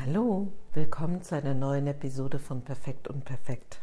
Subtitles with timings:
[0.00, 3.80] Hallo, willkommen zu einer neuen Episode von Perfekt und Perfekt.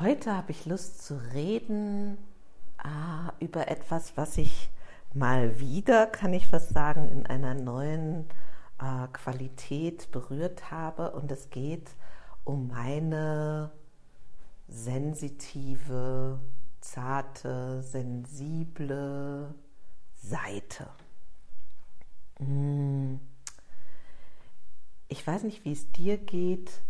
[0.00, 2.16] Heute habe ich Lust zu reden
[2.78, 4.70] ah, über etwas, was ich
[5.12, 8.24] mal wieder, kann ich was sagen, in einer neuen
[8.80, 11.12] äh, Qualität berührt habe.
[11.12, 11.90] Und es geht
[12.42, 13.70] um meine
[14.68, 16.40] sensitive,
[16.80, 19.54] zarte, sensible
[20.16, 20.88] Seite.
[22.40, 23.20] Mmh
[25.12, 26.80] ich weiß nicht, wie es dir geht.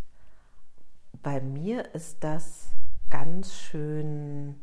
[1.24, 2.68] Bei mir ist das
[3.10, 4.60] ganz schön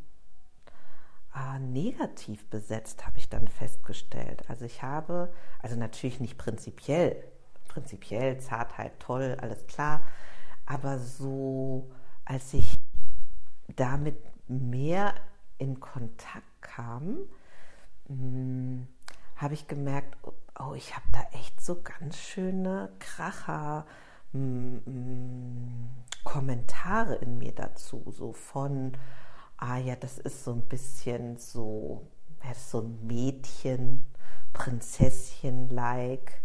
[1.36, 4.44] äh, negativ besetzt, habe ich dann festgestellt.
[4.48, 5.30] Also ich habe,
[5.60, 7.22] also natürlich nicht prinzipiell,
[7.68, 10.00] prinzipiell Zartheit toll, alles klar,
[10.64, 11.90] aber so,
[12.24, 12.78] als ich
[13.76, 14.16] damit
[14.48, 15.14] mehr
[15.58, 17.18] in Kontakt kam,
[18.06, 18.88] hm,
[19.40, 20.16] habe ich gemerkt,
[20.58, 23.86] oh, ich habe da echt so ganz schöne Kracher.
[24.32, 25.90] Mm, mm,
[26.24, 28.92] Kommentare in mir dazu, so von,
[29.56, 32.06] ah ja, das ist so ein bisschen so,
[32.44, 34.04] ja, so ein Mädchen,
[34.52, 36.42] Prinzesschen-like.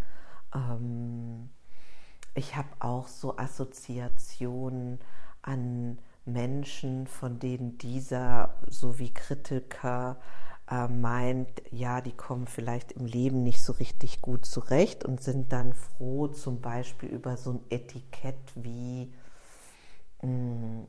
[0.53, 1.49] Ähm,
[2.33, 4.99] ich habe auch so Assoziationen
[5.41, 10.17] an Menschen, von denen dieser, so wie Kritiker,
[10.69, 15.51] äh, meint, ja, die kommen vielleicht im Leben nicht so richtig gut zurecht und sind
[15.51, 19.13] dann froh, zum Beispiel über so ein Etikett wie
[20.21, 20.83] mm,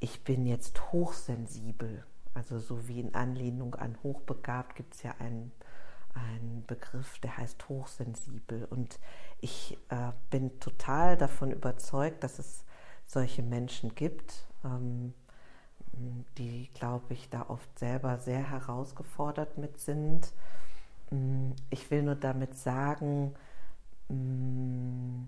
[0.00, 2.04] ich bin jetzt hochsensibel.
[2.32, 5.52] Also so wie in Anlehnung an hochbegabt gibt es ja einen,
[6.14, 8.64] einen Begriff, der heißt hochsensibel.
[8.64, 8.98] Und
[9.40, 12.64] ich äh, bin total davon überzeugt, dass es
[13.06, 14.46] solche Menschen gibt.
[14.64, 15.14] Ähm,
[16.38, 20.32] die, glaube ich, da oft selber sehr herausgefordert mit sind.
[21.10, 23.34] Mm, ich will nur damit sagen,
[24.08, 25.24] mm,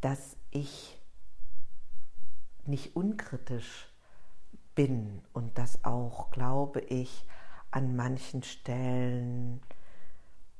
[0.00, 0.98] dass ich
[2.66, 3.88] nicht unkritisch
[4.74, 7.24] bin und dass auch, glaube ich,
[7.70, 9.60] an manchen Stellen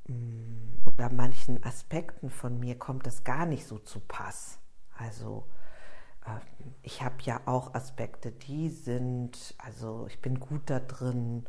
[0.07, 4.59] mm, oder manchen Aspekten von mir kommt das gar nicht so zu Pass.
[4.97, 5.45] Also
[6.81, 11.45] ich habe ja auch Aspekte, die sind, also ich bin gut da drin,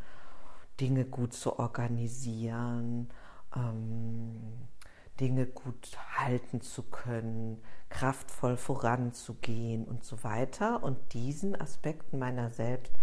[0.81, 3.11] Dinge gut zu organisieren,
[3.55, 4.69] ähm,
[5.21, 10.83] Dinge gut halten zu können, kraftvoll voranzugehen und so weiter.
[10.83, 12.95] Und diesen Aspekten meiner selbst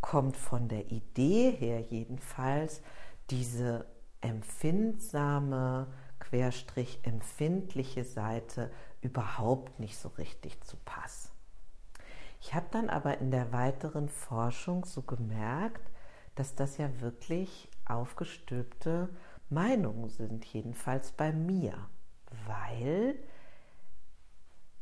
[0.00, 2.82] kommt von der Idee her jedenfalls
[3.30, 3.86] diese
[4.20, 5.86] empfindsame,
[6.20, 8.70] querstrich empfindliche Seite
[9.00, 11.32] überhaupt nicht so richtig zu Pass.
[12.40, 15.90] Ich habe dann aber in der weiteren Forschung so gemerkt,
[16.36, 19.08] dass das ja wirklich aufgestülpte
[19.50, 21.74] Meinungen sind, jedenfalls bei mir,
[22.46, 23.18] weil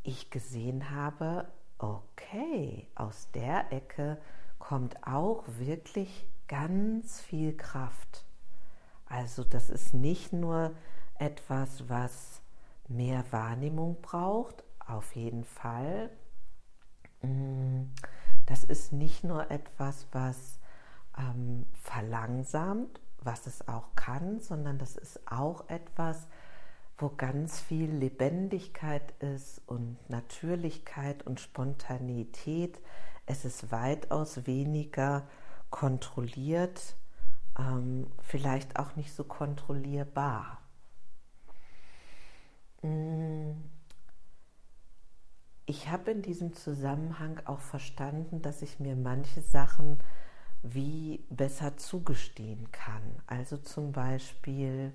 [0.02, 4.18] ich gesehen habe, okay, aus der Ecke
[4.58, 8.24] kommt auch wirklich ganz viel Kraft.
[9.06, 10.72] Also das ist nicht nur
[11.18, 12.40] etwas, was
[12.88, 16.10] mehr Wahrnehmung braucht, auf jeden Fall.
[17.22, 17.84] Mm,
[18.46, 20.58] das ist nicht nur etwas, was
[21.18, 26.26] ähm, verlangsamt, was es auch kann, sondern das ist auch etwas,
[26.96, 32.80] wo ganz viel Lebendigkeit ist und Natürlichkeit und Spontaneität.
[33.26, 35.26] Es ist weitaus weniger
[35.70, 36.96] kontrolliert,
[37.58, 40.58] ähm, vielleicht auch nicht so kontrollierbar.
[42.82, 43.52] Mm.
[45.66, 49.98] Ich habe in diesem Zusammenhang auch verstanden, dass ich mir manche Sachen
[50.62, 53.02] wie besser zugestehen kann.
[53.26, 54.92] Also zum Beispiel,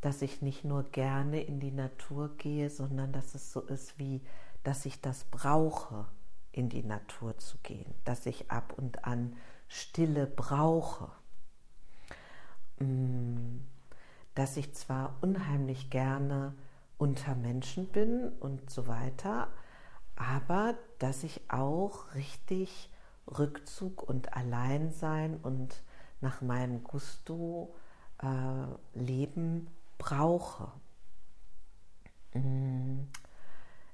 [0.00, 4.20] dass ich nicht nur gerne in die Natur gehe, sondern dass es so ist wie,
[4.62, 6.06] dass ich das brauche,
[6.52, 9.36] in die Natur zu gehen, dass ich ab und an
[9.68, 11.10] Stille brauche,
[12.78, 13.58] mm.
[14.34, 16.54] dass ich zwar unheimlich gerne
[16.98, 19.48] unter Menschen bin und so weiter,
[20.16, 22.90] aber dass ich auch richtig
[23.26, 25.82] Rückzug und Alleinsein und
[26.20, 27.74] nach meinem Gusto
[28.22, 29.68] äh, Leben
[29.98, 30.70] brauche.
[32.34, 33.02] Mm.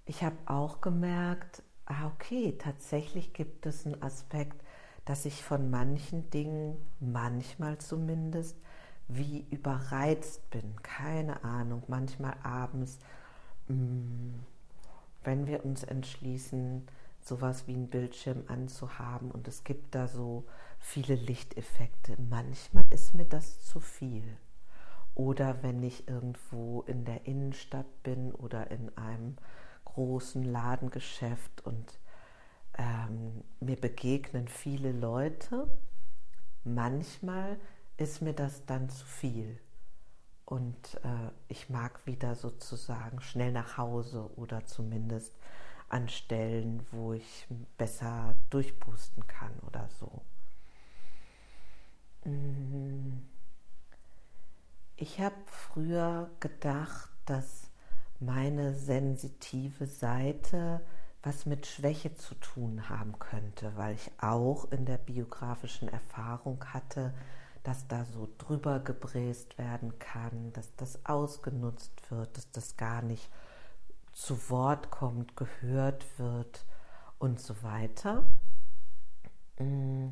[0.06, 4.60] Ich habe auch gemerkt, ah, okay, tatsächlich gibt es einen Aspekt,
[5.04, 8.56] dass ich von manchen Dingen manchmal zumindest
[9.14, 10.76] wie überreizt bin.
[10.82, 12.98] Keine Ahnung, manchmal abends,
[13.68, 14.34] mm,
[15.24, 16.86] wenn wir uns entschließen,
[17.20, 20.44] sowas wie einen Bildschirm anzuhaben und es gibt da so
[20.78, 22.16] viele Lichteffekte.
[22.30, 24.24] Manchmal ist mir das zu viel.
[25.14, 29.36] oder wenn ich irgendwo in der Innenstadt bin oder in einem
[29.84, 31.98] großen Ladengeschäft und
[32.78, 35.66] ähm, mir begegnen viele Leute,
[36.64, 37.58] manchmal
[38.00, 39.58] ist mir das dann zu viel.
[40.44, 45.36] Und äh, ich mag wieder sozusagen schnell nach Hause oder zumindest
[45.88, 50.22] an Stellen, wo ich besser durchpusten kann oder so.
[52.24, 53.28] Mhm.
[54.96, 57.70] Ich habe früher gedacht, dass
[58.18, 60.80] meine sensitive Seite
[61.22, 67.12] was mit Schwäche zu tun haben könnte, weil ich auch in der biografischen Erfahrung hatte,
[67.62, 73.28] dass da so drüber gebräst werden kann, dass das ausgenutzt wird, dass das gar nicht
[74.12, 76.64] zu Wort kommt, gehört wird
[77.18, 78.24] und so weiter.
[79.58, 80.08] Mm,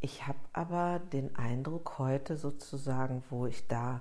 [0.00, 4.00] ich habe aber den Eindruck heute sozusagen, wo ich da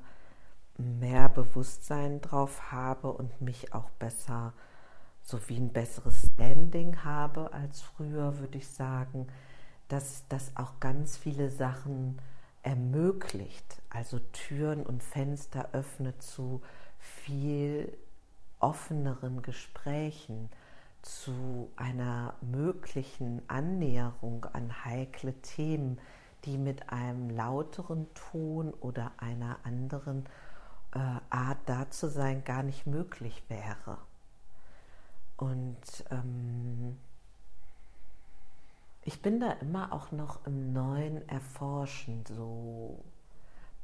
[0.78, 4.54] mehr Bewusstsein drauf habe und mich auch besser
[5.24, 9.28] so wie ein besseres Standing habe als früher, würde ich sagen,
[9.90, 12.22] dass das auch ganz viele Sachen
[12.64, 16.62] ermöglicht, also Türen und Fenster öffnet zu
[17.00, 17.98] viel
[18.60, 20.50] offeneren Gesprächen,
[21.02, 26.00] zu einer möglichen Annäherung an heikle Themen,
[26.44, 30.26] die mit einem lauteren Ton oder einer anderen
[30.94, 31.00] äh,
[31.30, 33.98] Art da zu sein gar nicht möglich wäre.
[35.38, 35.78] Und
[36.12, 36.98] ähm,
[39.08, 43.06] ich bin da immer auch noch im neuen Erforschen, so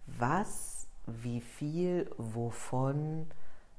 [0.05, 3.27] was, wie viel, wovon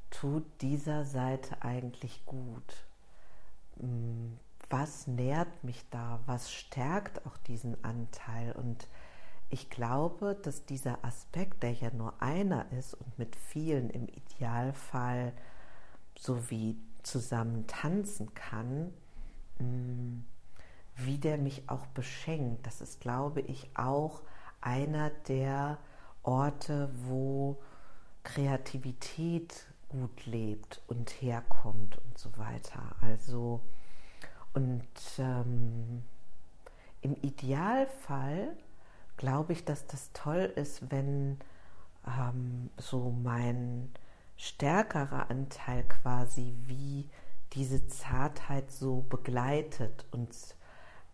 [0.08, 2.86] tut dieser Seite eigentlich gut?
[3.76, 4.38] Mm,
[4.70, 6.18] was nährt mich da?
[6.24, 8.52] Was stärkt auch diesen Anteil?
[8.52, 8.88] Und
[9.50, 15.34] ich glaube, dass dieser Aspekt, der ja nur einer ist und mit vielen im Idealfall
[16.18, 18.94] so wie zusammen tanzen kann,
[19.58, 20.24] mm,
[20.96, 22.66] wie der mich auch beschenkt.
[22.66, 24.22] Das ist, glaube ich, auch
[24.60, 25.78] einer der
[26.22, 27.60] Orte, wo
[28.22, 32.96] Kreativität gut lebt und herkommt und so weiter.
[33.00, 33.60] Also,
[34.54, 34.82] und
[35.18, 36.02] ähm,
[37.02, 38.56] im Idealfall
[39.16, 41.38] glaube ich, dass das toll ist, wenn
[42.06, 43.92] ähm, so mein
[44.36, 47.08] stärkerer Anteil quasi wie
[47.52, 50.34] diese Zartheit so begleitet und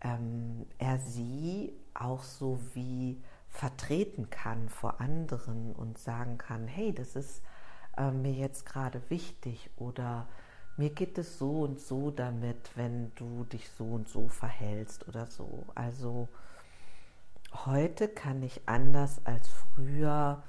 [0.01, 7.15] ähm, er sie auch so wie vertreten kann vor anderen und sagen kann, hey, das
[7.15, 7.41] ist
[7.97, 10.27] äh, mir jetzt gerade wichtig oder
[10.77, 15.27] mir geht es so und so damit, wenn du dich so und so verhältst oder
[15.27, 15.65] so.
[15.75, 16.29] Also
[17.65, 20.41] heute kann ich anders als früher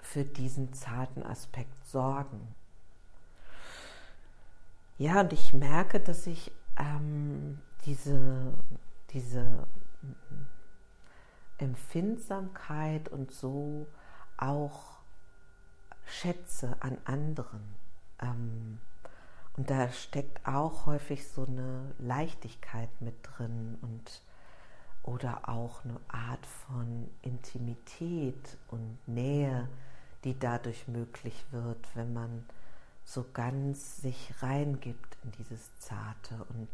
[0.00, 2.54] für diesen zarten Aspekt sorgen.
[4.96, 8.52] Ja, und ich merke, dass ich ähm, diese,
[9.14, 9.66] diese
[11.56, 13.86] Empfindsamkeit und so
[14.36, 14.98] auch
[16.04, 17.62] schätze an anderen.
[18.20, 18.78] Ähm,
[19.56, 24.22] und da steckt auch häufig so eine Leichtigkeit mit drin und
[25.02, 29.66] oder auch eine Art von Intimität und Nähe,
[30.24, 32.44] die dadurch möglich wird, wenn man
[33.04, 36.44] so ganz sich reingibt in dieses Zarte.
[36.50, 36.68] Und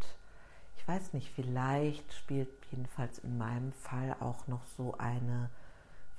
[0.86, 5.50] weiß nicht, vielleicht spielt jedenfalls in meinem Fall auch noch so eine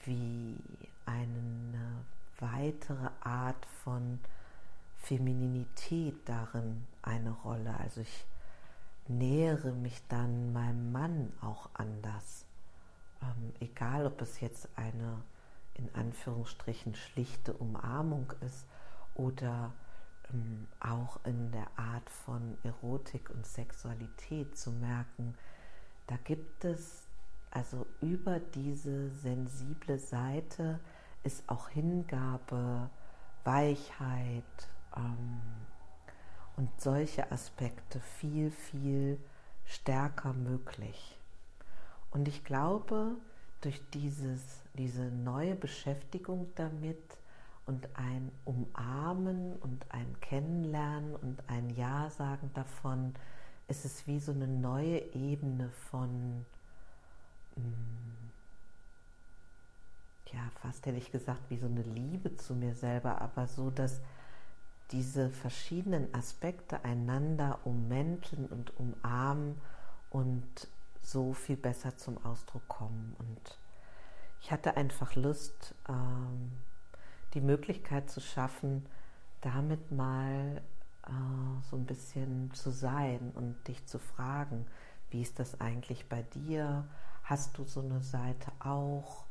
[0.06, 0.58] wie
[1.06, 2.06] eine
[2.40, 4.20] weitere Art von
[4.98, 7.76] Femininität darin eine Rolle.
[7.80, 8.26] Also ich
[9.08, 12.46] nähere mich dann meinem Mann auch anders.
[13.22, 15.22] Ähm, egal, ob es jetzt eine
[15.76, 18.66] in Anführungsstrichen schlichte Umarmung ist
[19.14, 19.74] oder
[20.34, 25.36] ähm, auch in der Art von Erotik und Sexualität zu merken,
[26.08, 27.06] da gibt es
[27.56, 30.80] also über diese sensible Seite
[31.24, 32.90] ist auch Hingabe,
[33.46, 34.44] Weichheit
[34.96, 35.42] ähm,
[36.58, 39.20] und solche Aspekte viel, viel
[39.66, 41.18] stärker möglich.
[42.12, 43.16] Und ich glaube,
[43.62, 44.42] durch dieses,
[44.74, 47.18] diese neue Beschäftigung damit
[47.66, 53.16] und ein Umarmen und ein Kennenlernen und ein Ja sagen davon,
[53.68, 56.46] ist es wie so eine neue Ebene von,
[57.56, 58.30] mm,
[60.32, 64.02] ja, fast hätte ich gesagt, wie so eine Liebe zu mir selber, aber so, dass
[64.92, 69.60] diese verschiedenen Aspekte einander ummänteln und umarmen
[70.12, 70.68] und
[71.02, 73.16] so viel besser zum Ausdruck kommen.
[73.18, 73.58] Und
[74.42, 76.52] ich hatte einfach Lust, ähm,
[77.36, 78.86] die Möglichkeit zu schaffen,
[79.42, 80.62] damit mal
[81.06, 81.12] äh,
[81.70, 84.66] so ein bisschen zu sein und dich zu fragen,
[85.12, 86.86] wie ist das eigentlich bei dir?
[87.24, 89.26] Hast du so eine Seite auch?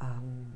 [0.00, 0.52] Ähm,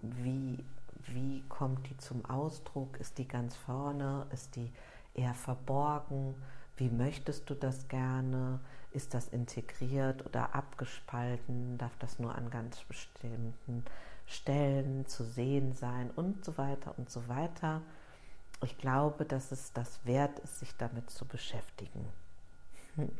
[0.00, 0.64] wie,
[1.06, 2.98] wie kommt die zum Ausdruck?
[2.98, 4.26] Ist die ganz vorne?
[4.32, 4.72] Ist die
[5.14, 6.34] eher verborgen?
[6.76, 8.60] Wie möchtest du das gerne?
[8.90, 11.78] Ist das integriert oder abgespalten?
[11.78, 13.84] Darf das nur an ganz bestimmten
[14.26, 17.82] Stellen zu sehen sein und so weiter und so weiter?
[18.62, 22.08] Ich glaube, dass es das wert ist, sich damit zu beschäftigen.
[22.96, 23.10] Hm.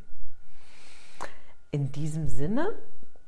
[1.71, 2.73] In diesem Sinne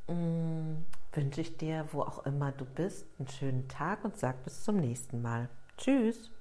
[0.08, 4.64] mm, wünsche ich dir, wo auch immer du bist, einen schönen Tag und sag bis
[4.64, 5.50] zum nächsten Mal.
[5.78, 6.32] Tschüss.